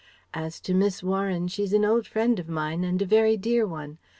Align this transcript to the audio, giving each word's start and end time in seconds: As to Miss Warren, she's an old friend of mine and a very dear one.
As 0.33 0.59
to 0.61 0.73
Miss 0.73 1.03
Warren, 1.03 1.47
she's 1.47 1.73
an 1.73 1.85
old 1.85 2.07
friend 2.07 2.39
of 2.39 2.49
mine 2.49 2.83
and 2.83 2.99
a 3.03 3.05
very 3.05 3.37
dear 3.37 3.67
one. 3.67 3.99